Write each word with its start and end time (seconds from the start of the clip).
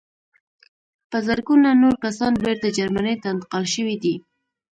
په 1.09 1.17
زرګونه 1.27 1.69
نور 1.81 1.95
کسان 2.03 2.33
بېرته 2.43 2.67
جرمني 2.77 3.15
ته 3.21 3.27
انتقال 3.33 3.65
شوي 3.73 3.95
دي 4.03 4.15